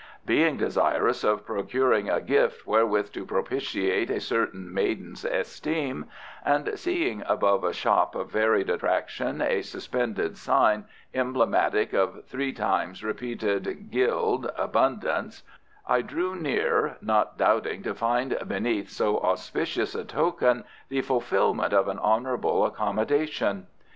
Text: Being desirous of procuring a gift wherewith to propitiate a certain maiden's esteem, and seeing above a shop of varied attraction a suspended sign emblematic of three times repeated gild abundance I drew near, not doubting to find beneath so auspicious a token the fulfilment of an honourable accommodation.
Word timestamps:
Being 0.25 0.57
desirous 0.57 1.23
of 1.23 1.45
procuring 1.45 2.09
a 2.09 2.19
gift 2.21 2.65
wherewith 2.65 3.11
to 3.11 3.23
propitiate 3.23 4.09
a 4.09 4.19
certain 4.19 4.73
maiden's 4.73 5.23
esteem, 5.23 6.05
and 6.43 6.71
seeing 6.73 7.21
above 7.27 7.63
a 7.63 7.71
shop 7.71 8.15
of 8.15 8.31
varied 8.31 8.71
attraction 8.71 9.43
a 9.43 9.61
suspended 9.61 10.39
sign 10.39 10.85
emblematic 11.13 11.93
of 11.93 12.25
three 12.25 12.51
times 12.51 13.03
repeated 13.03 13.91
gild 13.91 14.51
abundance 14.57 15.43
I 15.85 16.01
drew 16.01 16.35
near, 16.35 16.97
not 17.03 17.37
doubting 17.37 17.83
to 17.83 17.93
find 17.93 18.35
beneath 18.47 18.89
so 18.89 19.19
auspicious 19.19 19.93
a 19.93 20.03
token 20.03 20.63
the 20.89 21.01
fulfilment 21.01 21.73
of 21.73 21.87
an 21.87 21.99
honourable 21.99 22.65
accommodation. 22.65 23.67